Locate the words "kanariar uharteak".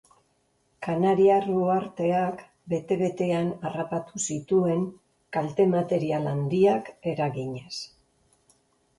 0.85-2.39